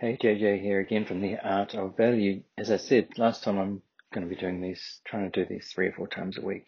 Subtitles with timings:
[0.00, 2.42] Hey, JJ here again from the Art of Value.
[2.58, 3.80] As I said last time, I'm
[4.12, 6.66] going to be doing these, trying to do these three or four times a week.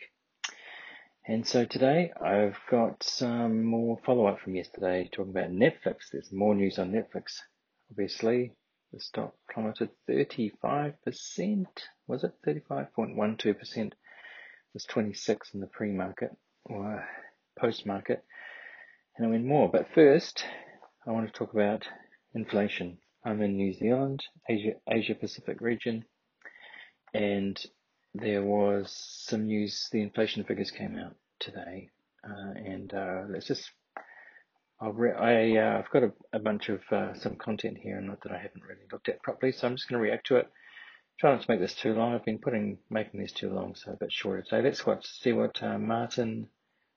[1.26, 6.10] And so today I've got some more follow up from yesterday talking about Netflix.
[6.12, 7.40] There's more news on Netflix.
[7.90, 8.52] Obviously,
[8.92, 10.94] the stock plummeted 35%.
[12.06, 13.76] Was it 35.12%?
[13.76, 13.94] It
[14.72, 16.30] was 26 in the pre-market
[16.64, 17.04] or
[17.58, 18.24] post-market.
[19.16, 19.68] And I went more.
[19.68, 20.44] But first,
[21.04, 21.88] I want to talk about
[22.32, 22.98] inflation.
[23.26, 26.04] I'm in New Zealand, Asia, Asia Pacific region,
[27.12, 27.60] and
[28.14, 28.92] there was
[29.26, 29.88] some news.
[29.90, 31.90] The inflation figures came out today,
[32.24, 33.68] uh, and uh, let's just.
[34.80, 38.22] I'll re- I, uh, I've got a, a bunch of uh, some content here, not
[38.22, 40.48] that I haven't really looked at properly, so I'm just going to react to it.
[41.18, 42.14] Try not to make this too long.
[42.14, 44.62] I've been putting making these too long, so a bit shorter today.
[44.62, 46.48] Let's watch see what uh, Martin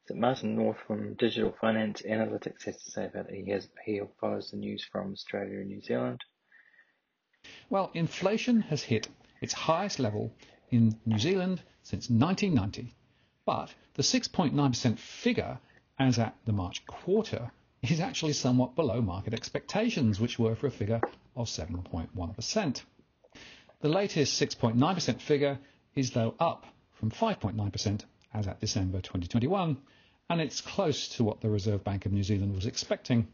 [0.09, 3.43] that Martin North from Digital Finance Analytics has to say about it.
[3.45, 6.23] He has he follows the news from Australia and New Zealand.
[7.69, 9.07] Well, inflation has hit
[9.39, 10.33] its highest level
[10.71, 12.95] in New Zealand since 1990,
[13.45, 15.59] but the 6.9% figure
[15.99, 17.51] as at the March quarter
[17.83, 21.01] is actually somewhat below market expectations, which were for a figure
[21.35, 22.81] of 7.1%.
[23.81, 25.59] The latest 6.9% figure
[25.95, 28.01] is though up from 5.9%
[28.33, 29.77] as at December 2021
[30.30, 33.27] and it's close to what the Reserve Bank of New Zealand was expecting.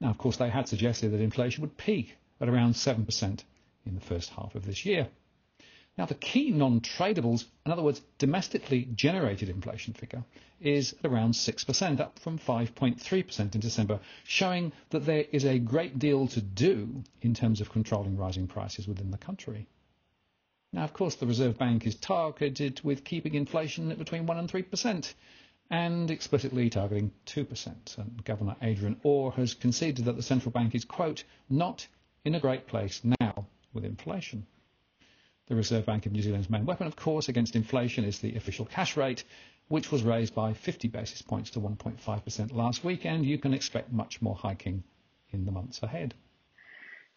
[0.00, 3.42] Now, of course, they had suggested that inflation would peak at around 7%
[3.84, 5.08] in the first half of this year.
[5.96, 10.22] Now, the key non-tradables, in other words, domestically generated inflation figure,
[10.60, 15.98] is at around 6%, up from 5.3% in December, showing that there is a great
[15.98, 19.66] deal to do in terms of controlling rising prices within the country.
[20.72, 24.48] Now, of course, the Reserve Bank is targeted with keeping inflation at between 1 and
[24.48, 25.14] 3%
[25.70, 27.98] and explicitly targeting 2%.
[27.98, 31.86] And Governor Adrian Orr has conceded that the central bank is, quote, not
[32.24, 34.46] in a great place now with inflation.
[35.48, 38.66] The Reserve Bank of New Zealand's main weapon, of course, against inflation is the official
[38.66, 39.24] cash rate,
[39.68, 43.92] which was raised by 50 basis points to 1.5% last week, and you can expect
[43.92, 44.82] much more hiking
[45.30, 46.14] in the months ahead.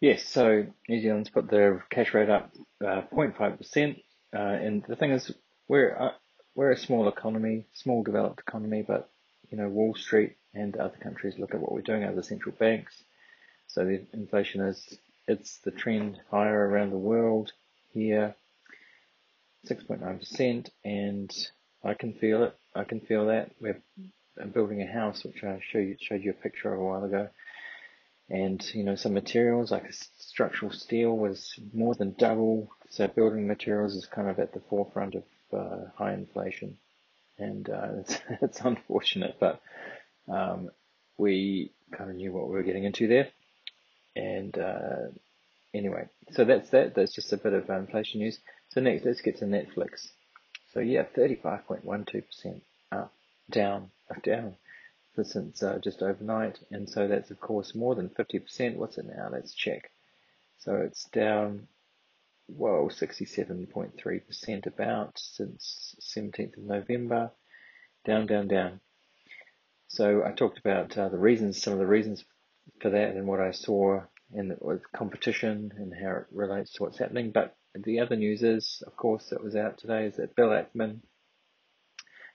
[0.00, 2.50] Yes, so New Zealand's put their cash rate up
[2.84, 4.02] uh, 0.5%,
[4.34, 5.30] uh, and the thing is,
[5.68, 6.10] we're uh,
[6.54, 9.08] we're a small economy, small developed economy, but
[9.50, 13.02] you know Wall Street and other countries look at what we're doing, other central banks.
[13.68, 17.52] So the inflation is it's the trend higher around the world
[17.94, 18.34] here,
[19.66, 21.48] 6.9%, and
[21.84, 22.56] I can feel it.
[22.74, 23.50] I can feel that.
[23.60, 23.80] We're
[24.52, 27.28] building a house, which I showed you, showed you a picture of a while ago.
[28.28, 32.70] And, you know, some materials like structural steel was more than double.
[32.90, 36.76] So building materials is kind of at the forefront of uh, high inflation,
[37.38, 39.60] and uh, it's, it's unfortunate, but
[40.28, 40.70] um,
[41.16, 43.28] we kind of knew what we were getting into there.
[44.14, 45.08] And uh,
[45.72, 46.94] anyway, so that's that.
[46.94, 48.38] That's just a bit of inflation news.
[48.70, 50.08] So next, let's get to Netflix.
[50.72, 53.12] So yeah, 35.12% up,
[53.50, 54.54] down, up, down
[55.22, 58.76] since uh, just overnight, and so that's of course more than 50%.
[58.76, 59.28] What's it now?
[59.30, 59.90] Let's check.
[60.60, 61.68] So it's down
[62.48, 67.30] well, 67.3% about since 17th of November.
[68.04, 68.80] Down, down, down.
[69.88, 72.24] So I talked about uh, the reasons, some of the reasons
[72.80, 74.02] for that and what I saw
[74.34, 77.30] in with competition and how it relates to what's happening.
[77.30, 81.00] But the other news is, of course, that was out today is that Bill Ackman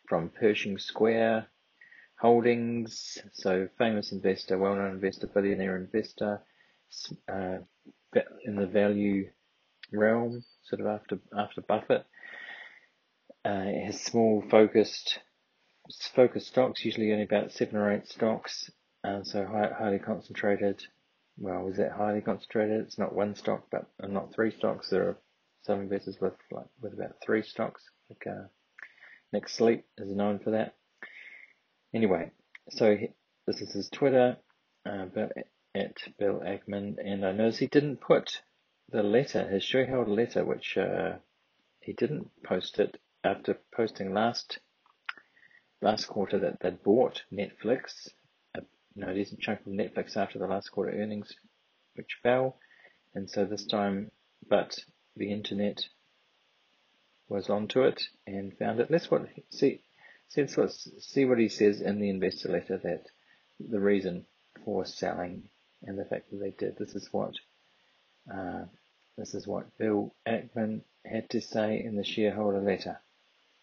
[0.07, 1.47] from Pershing Square
[2.19, 6.41] Holdings, so famous investor, well-known investor, billionaire investor,
[7.31, 7.57] uh,
[8.45, 9.29] in the value
[9.91, 12.05] realm, sort of after after Buffett.
[13.45, 15.19] Uh, it has small focused
[16.15, 18.69] focused stocks, usually only about seven or eight stocks,
[19.23, 20.83] so high, highly concentrated.
[21.37, 22.81] Well, is it highly concentrated?
[22.81, 24.89] It's not one stock, but not three stocks.
[24.89, 25.17] There are
[25.63, 27.83] some investors with like with about three stocks.
[28.09, 28.47] Like uh,
[29.31, 30.75] Nick Sleep is known for that.
[31.93, 32.31] Anyway,
[32.69, 32.97] so
[33.45, 34.37] this is his Twitter,
[34.85, 35.05] uh,
[35.75, 38.41] at Bill Ackman, and I noticed he didn't put
[38.89, 41.17] the letter, his shareholder letter, which uh,
[41.81, 44.59] he didn't post it after posting last
[45.81, 48.09] last quarter that they'd bought Netflix,
[48.55, 48.61] a
[48.95, 51.35] you know, decent chunk of Netflix after the last quarter earnings,
[51.95, 52.57] which fell,
[53.13, 54.09] and so this time,
[54.49, 54.79] but
[55.15, 55.83] the internet
[57.29, 58.89] was onto it and found it.
[58.89, 59.81] Let's what see
[60.29, 63.05] see what see what he says in the investor letter that
[63.59, 64.25] the reason
[64.63, 65.49] for selling
[65.83, 66.77] and the fact that they did.
[66.77, 67.33] This is what
[68.33, 68.65] uh,
[69.17, 72.99] this is what Bill Ackman had to say in the shareholder letter.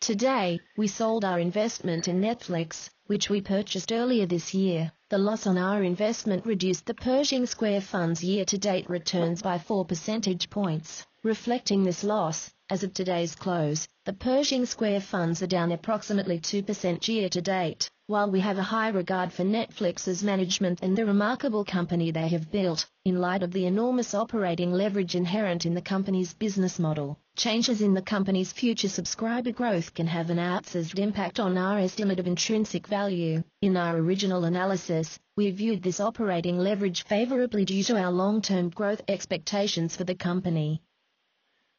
[0.01, 4.93] Today, we sold our investment in Netflix, which we purchased earlier this year.
[5.09, 10.51] The loss on our investment reduced the Pershing Square Fund's year-to-date returns by 4 percentage
[10.51, 11.07] points.
[11.23, 17.09] Reflecting this loss, as of today's close, the Pershing Square funds are down approximately 2%
[17.09, 17.91] year to date.
[18.07, 22.53] While we have a high regard for Netflix's management and the remarkable company they have
[22.53, 27.81] built, in light of the enormous operating leverage inherent in the company's business model, changes
[27.81, 32.27] in the company's future subscriber growth can have an outsized impact on our estimate of
[32.27, 33.43] intrinsic value.
[33.63, 39.01] In our original analysis, we viewed this operating leverage favorably due to our long-term growth
[39.09, 40.83] expectations for the company.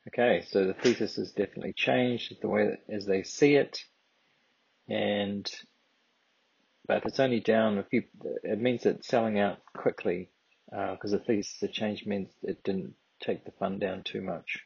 [0.07, 3.78] Okay, so the thesis has definitely changed the way as they see it,
[4.89, 5.48] and
[6.88, 8.04] but if it's only down a few.
[8.44, 10.30] It means it's selling out quickly
[10.70, 14.60] because uh, thesis the change means it didn't take the fund down too much.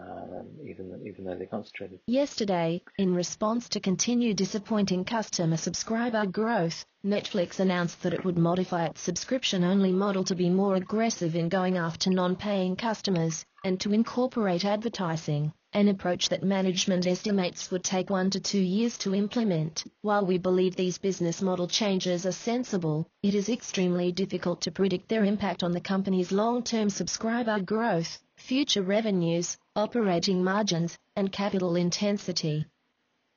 [0.00, 2.00] Um, even even though they're concentrated.
[2.06, 8.86] Yesterday, in response to continued disappointing customer subscriber growth, Netflix announced that it would modify
[8.86, 14.64] its subscription-only model to be more aggressive in going after non-paying customers and to incorporate
[14.64, 19.84] advertising, an approach that management estimates would take one to two years to implement.
[20.02, 25.08] While we believe these business model changes are sensible, it is extremely difficult to predict
[25.08, 32.66] their impact on the company's long-term subscriber growth future revenues, operating margins, and capital intensity.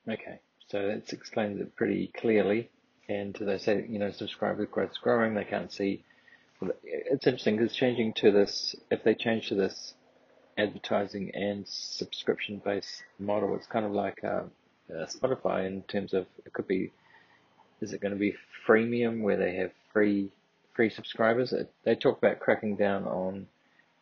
[0.09, 2.69] Okay, so that's explains it pretty clearly.
[3.07, 5.35] And they say, you know, subscriber growth is growing.
[5.35, 6.03] They can't see.
[6.83, 9.93] It's interesting because changing to this, if they change to this
[10.57, 14.43] advertising and subscription based model, it's kind of like uh,
[14.93, 16.91] uh, Spotify in terms of it could be.
[17.81, 18.35] Is it going to be
[18.65, 20.31] freemium where they have free
[20.73, 21.53] free subscribers?
[21.83, 23.47] They talk about cracking down on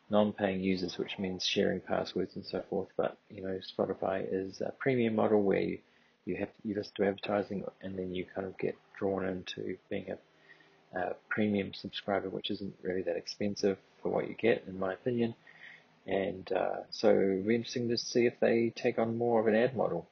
[0.10, 2.90] non-paying users, which means sharing passwords and so forth.
[2.96, 5.80] But you know, Spotify is a premium model where you,
[6.26, 10.12] you have you just do advertising and then you kind of get drawn into being
[10.12, 14.94] a, a premium subscriber, which isn't really that expensive for what you get, in my
[14.94, 15.34] opinion.
[16.06, 19.56] And uh, so it'll be interesting to see if they take on more of an
[19.56, 20.10] ad model,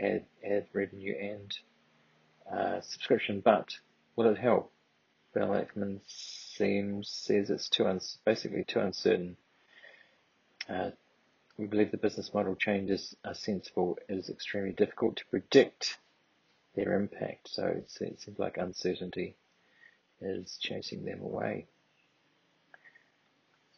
[0.00, 1.58] ad ad revenue and
[2.50, 3.40] uh, subscription.
[3.40, 3.76] But
[4.16, 4.72] will it help?
[5.34, 9.36] Bill Ackman seems says it's too un- basically too uncertain
[10.68, 10.90] uh,
[11.56, 13.98] we believe the business model changes are sensible.
[14.08, 15.98] It is extremely difficult to predict
[16.74, 17.48] their impact.
[17.48, 19.36] So it seems like uncertainty
[20.20, 21.66] is chasing them away.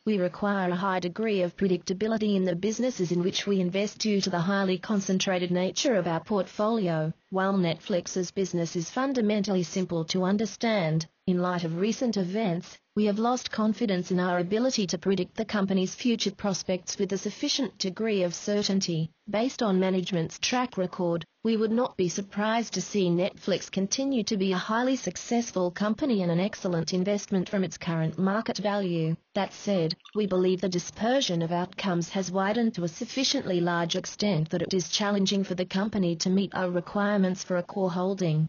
[0.06, 4.20] We require a high degree of predictability in the businesses in which we invest due
[4.20, 7.12] to the highly concentrated nature of our portfolio.
[7.30, 13.18] While Netflix's business is fundamentally simple to understand, in light of recent events, we have
[13.18, 18.22] lost confidence in our ability to predict the company's future prospects with a sufficient degree
[18.22, 19.10] of certainty.
[19.28, 24.36] Based on management's track record, we would not be surprised to see Netflix continue to
[24.36, 29.16] be a highly successful company and an excellent investment from its current market value.
[29.34, 34.50] That said, we believe the dispersion of outcomes has widened to a sufficiently large extent
[34.50, 38.48] that it is challenging for the company to meet our requirements for a core holding.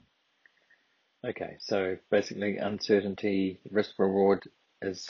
[1.28, 4.48] Okay, so basically uncertainty, risk reward
[4.82, 5.06] is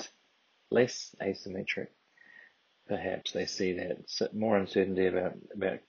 [0.71, 1.89] less asymmetric.
[2.87, 5.79] Perhaps they see that more uncertainty about about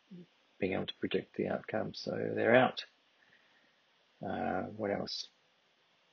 [0.59, 2.85] being able to predict the outcome, so they're out.
[4.23, 5.29] Uh, what else?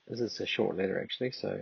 [0.08, 1.60] This is a short letter actually, so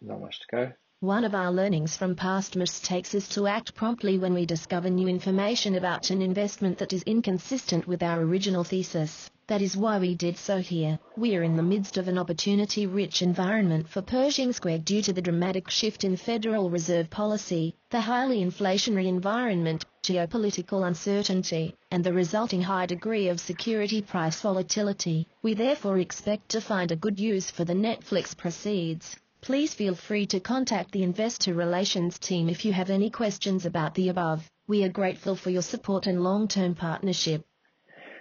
[0.00, 0.72] not much to go.
[1.00, 5.08] One of our learnings from past mistakes is to act promptly when we discover new
[5.08, 9.31] information about an investment that is inconsistent with our original thesis.
[9.48, 11.00] That is why we did so here.
[11.16, 15.20] We are in the midst of an opportunity-rich environment for Pershing Square due to the
[15.20, 22.62] dramatic shift in Federal Reserve policy, the highly inflationary environment, geopolitical uncertainty, and the resulting
[22.62, 25.26] high degree of security price volatility.
[25.42, 29.16] We therefore expect to find a good use for the Netflix proceeds.
[29.40, 33.94] Please feel free to contact the investor relations team if you have any questions about
[33.94, 34.48] the above.
[34.68, 37.44] We are grateful for your support and long-term partnership.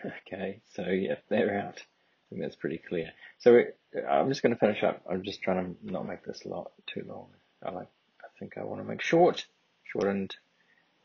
[0.27, 1.77] Okay, so yeah, they're out.
[1.77, 3.12] I think that's pretty clear.
[3.39, 3.62] So
[4.10, 5.01] I'm just going to finish up.
[5.10, 7.27] I'm just trying to not make this lot too long.
[7.63, 7.89] I like.
[8.24, 9.46] I think I want to make short,
[9.84, 10.36] shortened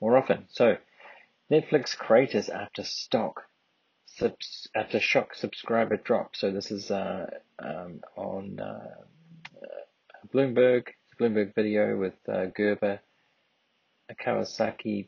[0.00, 0.46] more often.
[0.48, 0.76] So
[1.50, 3.42] Netflix creators after stock
[4.06, 6.36] subs, after shock subscriber drop.
[6.36, 7.26] So this is uh,
[7.58, 8.94] um, on uh,
[10.32, 10.88] Bloomberg.
[11.20, 13.00] Bloomberg video with uh, Gerber,
[14.20, 15.06] Kawasaki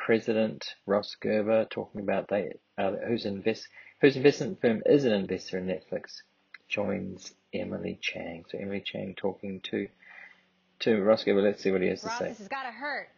[0.00, 3.68] president Ross Gerber talking about they uh, whose invest
[4.00, 6.22] whose investment firm is an investor in Netflix
[6.68, 8.44] joins Emily Chang.
[8.50, 9.88] So Emily Chang talking to
[10.80, 11.42] to Ross Gerber.
[11.42, 12.28] Let's see what he has Ross, to say.
[12.30, 13.08] This has got to hurt.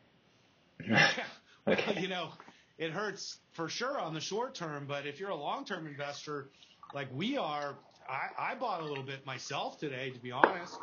[1.68, 2.00] okay.
[2.00, 2.30] you know,
[2.78, 4.84] it hurts for sure on the short term.
[4.88, 6.48] But if you're a long term investor,
[6.92, 7.76] like we are,
[8.08, 10.76] I, I bought a little bit myself today, to be honest.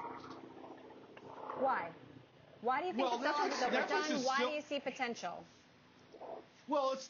[1.60, 1.90] Why?
[2.62, 4.18] Why do you think Well, the sell Netflix- Netflix overdone?
[4.18, 5.44] is Why still- do you see potential?
[6.70, 7.10] Well, it's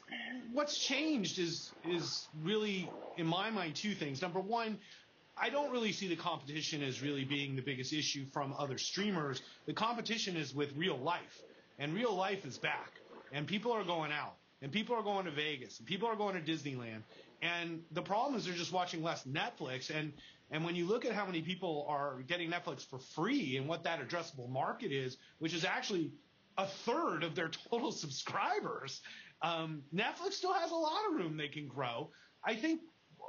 [0.54, 4.22] what's changed is is really in my mind two things.
[4.22, 4.80] Number one,
[5.38, 9.42] I don't really see the competition as really being the biggest issue from other streamers.
[9.66, 11.44] The competition is with real life,
[11.78, 12.94] and real life is back,
[13.34, 16.42] and people are going out, and people are going to Vegas, and people are going
[16.42, 17.04] to Disneyland,
[17.42, 20.14] and the problem is they're just watching less Netflix, and
[20.52, 23.84] and when you look at how many people are getting Netflix for free and what
[23.84, 26.14] that addressable market is, which is actually
[26.60, 29.02] a third of their total subscribers.
[29.42, 32.12] Um, Netflix still has a lot of room they can grow.
[32.44, 32.82] I think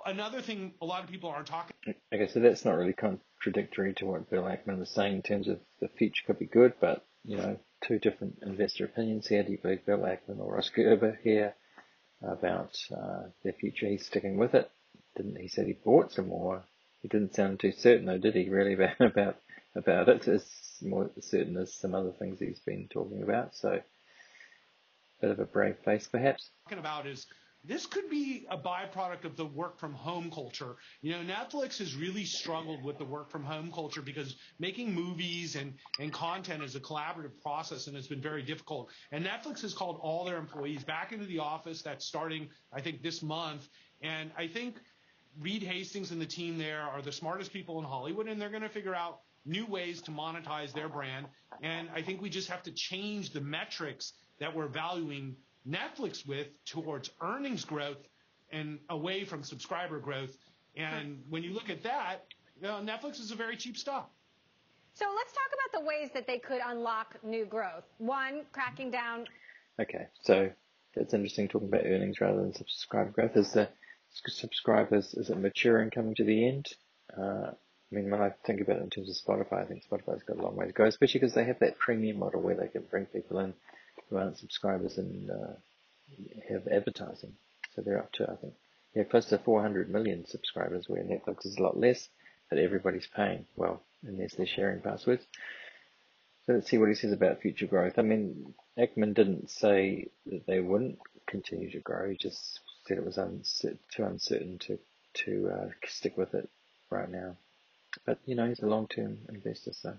[0.07, 1.75] another thing a lot of people aren't talking
[2.13, 5.61] Okay, so that's not really contradictory to what Bill Ackman was saying in terms of
[5.81, 9.43] the future could be good, but you know, two different investor opinions here.
[9.43, 11.55] Do you believe Bill Ackman or Ross Gerber here
[12.23, 13.87] about uh, their future?
[13.87, 14.71] He's sticking with it.
[15.17, 16.65] Didn't he said he bought some more?
[17.03, 18.49] He didn't sound too certain though, did he?
[18.49, 19.37] Really about about
[19.75, 20.29] about it?
[20.29, 20.45] As
[20.83, 23.55] more certain as some other things he's been talking about.
[23.55, 23.81] So,
[25.21, 26.51] bit of a brave face, perhaps.
[26.65, 27.27] Talking about is
[27.63, 30.77] this could be a byproduct of the work from home culture.
[31.03, 35.57] You know, Netflix has really struggled with the work from home culture because making movies
[35.57, 38.91] and, and content is a collaborative process and it's been very difficult.
[39.13, 41.83] And Netflix has called all their employees back into the office.
[41.83, 43.69] That's starting, I think, this month.
[44.01, 44.77] And I think
[45.39, 48.63] Reed Hastings and the team there are the smartest people in Hollywood and they're going
[48.63, 51.27] to figure out new ways to monetize their brand.
[51.63, 55.37] And I think we just have to change the metrics that we're valuing
[55.69, 57.99] Netflix with towards earnings growth
[58.51, 60.37] and away from subscriber growth.
[60.77, 64.11] And when you look at that, you know, Netflix is a very cheap stock.
[64.95, 67.85] So let's talk about the ways that they could unlock new growth.
[67.99, 69.27] One, cracking down.
[69.81, 70.51] Okay, so
[70.95, 73.37] that's interesting talking about earnings rather than subscriber growth.
[73.37, 73.69] Is the
[74.27, 76.67] subscribers, is it mature and coming to the end?
[77.17, 80.23] Uh, I mean, when I think about it in terms of Spotify, I think Spotify's
[80.23, 82.69] got a long way to go, especially because they have that premium model where they
[82.69, 83.55] can bring people in
[84.19, 85.53] aren't subscribers and uh,
[86.49, 87.35] have advertising.
[87.75, 88.55] So they're up to, I think,
[88.95, 92.09] yeah, close to 400 million subscribers, where Netflix is a lot less,
[92.49, 95.25] but everybody's paying well, unless they're sharing passwords.
[96.47, 97.99] So let's see what he says about future growth.
[97.99, 102.11] I mean, Ackman didn't say that they wouldn't continue to grow.
[102.11, 103.17] He just said it was
[103.95, 104.79] too uncertain to
[105.13, 106.49] to uh, stick with it
[106.91, 107.37] right now.
[108.07, 109.95] But you know, he's a long-term investor, so.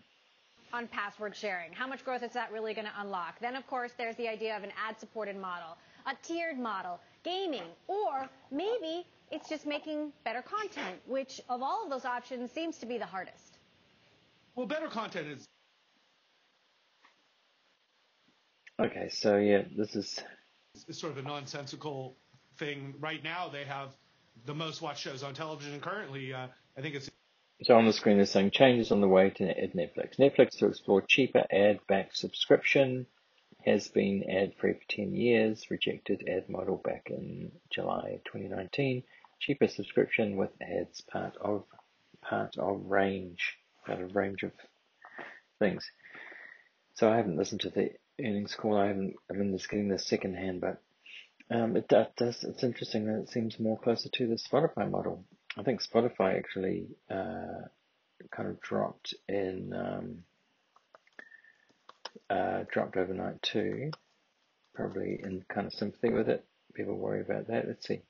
[0.73, 1.71] On password sharing.
[1.71, 3.39] How much growth is that really going to unlock?
[3.39, 7.69] Then, of course, there's the idea of an ad supported model, a tiered model, gaming,
[7.87, 12.85] or maybe it's just making better content, which of all of those options seems to
[12.85, 13.57] be the hardest.
[14.55, 15.47] Well, better content is
[18.81, 20.19] Okay, so yeah, this is
[20.87, 22.17] is sort of a nonsensical
[22.57, 22.95] thing.
[22.99, 23.89] Right now, they have
[24.45, 26.33] the most watched shows on television currently.
[26.33, 27.09] Uh, I think it's
[27.63, 30.17] so on the screen is saying changes on the way to Netflix.
[30.17, 33.05] Netflix to explore cheaper ad-backed subscription
[33.63, 35.69] has been ad-free for 10 years.
[35.69, 39.03] Rejected ad model back in July 2019.
[39.39, 41.65] Cheaper subscription with ads part of
[42.21, 44.51] part of range, part of range of
[45.59, 45.89] things.
[46.95, 48.77] So I haven't listened to the earnings call.
[48.77, 49.15] I haven't.
[49.29, 50.81] I'm just getting this second hand, but
[51.49, 52.43] um, it does.
[52.43, 55.25] It's interesting that it seems more closer to the Spotify model.
[55.57, 57.67] I think Spotify actually uh,
[58.31, 60.23] kind of dropped in um,
[62.29, 63.91] uh, dropped overnight too,
[64.73, 66.45] probably in kind of sympathy with it.
[66.73, 67.67] People worry about that.
[67.67, 68.01] Let's see.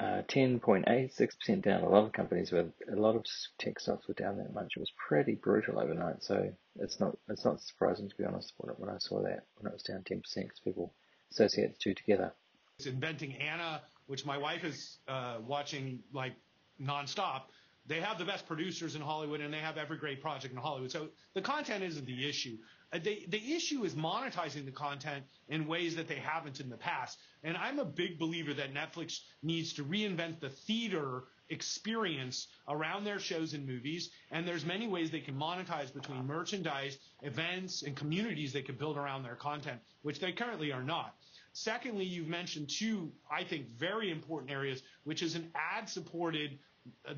[0.00, 1.82] Uh, 10.86% down.
[1.82, 3.24] A lot of companies with a lot of
[3.60, 4.72] tech stocks were down that much.
[4.76, 6.24] It was pretty brutal overnight.
[6.24, 9.70] So it's not it's not surprising to be honest when, when I saw that when
[9.70, 10.92] it was down 10% because people
[11.30, 12.32] associate the two together.
[12.78, 16.34] It's inventing Anna, which my wife is uh, watching like
[16.80, 17.42] nonstop.
[17.86, 20.90] They have the best producers in Hollywood, and they have every great project in Hollywood.
[20.90, 22.56] So the content isn't the issue.
[22.92, 26.76] Uh, they, the issue is monetizing the content in ways that they haven't in the
[26.76, 27.18] past.
[27.42, 33.18] And I'm a big believer that Netflix needs to reinvent the theater experience around their
[33.18, 34.10] shows and movies.
[34.30, 38.96] And there's many ways they can monetize between merchandise, events, and communities they can build
[38.96, 41.14] around their content, which they currently are not.
[41.54, 46.58] Secondly, you've mentioned two, I think, very important areas, which is an ad-supported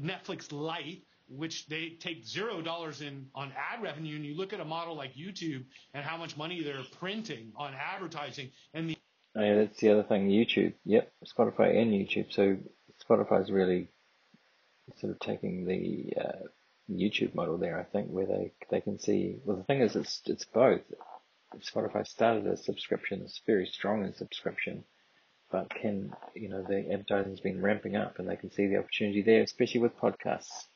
[0.00, 4.60] Netflix Lite, which they take zero dollars in on ad revenue, and you look at
[4.60, 5.64] a model like YouTube
[5.94, 8.96] and how much money they're printing on advertising, and the
[9.38, 10.30] Oh, yeah, that's the other thing.
[10.30, 10.72] YouTube.
[10.86, 12.32] Yep, Spotify and YouTube.
[12.32, 12.56] So
[13.06, 13.88] Spotify's really
[14.98, 16.46] sort of taking the uh,
[16.90, 17.78] YouTube model there.
[17.78, 19.36] I think where they they can see.
[19.44, 20.80] Well, the thing is, it's it's both.
[21.60, 23.22] Spotify started as subscription.
[23.22, 24.84] It's very strong in subscription,
[25.50, 29.22] but can you know the advertising's been ramping up, and they can see the opportunity
[29.22, 30.66] there, especially with podcasts.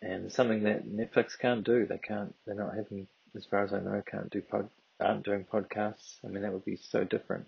[0.00, 1.86] And it's something that Netflix can't do.
[1.86, 2.34] They can't.
[2.44, 3.06] They're not having,
[3.36, 4.68] as far as I know, can't do pod.
[5.00, 6.18] Aren't doing podcasts.
[6.24, 7.46] I mean, that would be so different.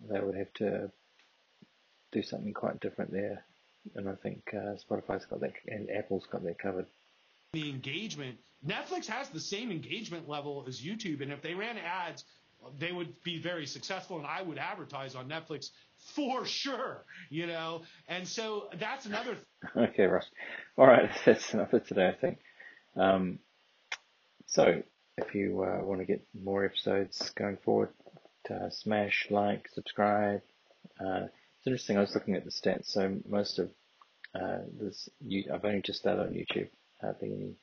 [0.00, 0.90] They would have to
[2.10, 3.44] do something quite different there.
[3.94, 6.86] And I think uh, Spotify's got that, and Apple's got that covered.
[7.58, 12.22] The engagement, Netflix has the same engagement level as YouTube, and if they ran ads,
[12.78, 15.70] they would be very successful, and I would advertise on Netflix
[16.14, 17.82] for sure, you know.
[18.06, 19.36] And so that's another.
[19.76, 20.26] okay, Ross.
[20.76, 22.38] All right, that's enough for today, I think.
[22.94, 23.40] Um,
[24.46, 24.80] so
[25.16, 27.88] if you uh, want to get more episodes going forward,
[28.48, 30.42] uh, smash like, subscribe.
[31.00, 31.96] Uh, it's interesting.
[31.96, 32.86] I was looking at the stats.
[32.92, 33.70] So most of
[34.32, 35.08] uh, this,
[35.52, 36.68] I've only just started on YouTube.
[37.00, 37.54] Hardly any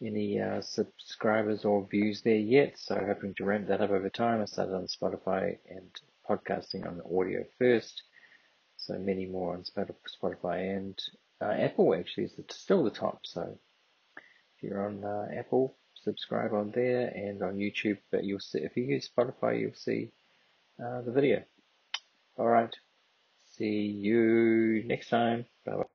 [0.00, 2.78] any uh, subscribers or views there yet.
[2.78, 4.40] So hoping to ramp that up over time.
[4.40, 5.90] I started on Spotify and
[6.28, 8.02] podcasting on the audio first.
[8.76, 10.98] So many more on Spotify and
[11.40, 13.20] uh, Apple actually is still the top.
[13.24, 13.58] So
[14.56, 17.98] if you're on uh, Apple, subscribe on there and on YouTube.
[18.12, 20.12] But you'll see if you use Spotify, you'll see
[20.82, 21.42] uh, the video.
[22.38, 22.74] All right.
[23.56, 25.46] See you next time.
[25.66, 25.82] Bye Bye.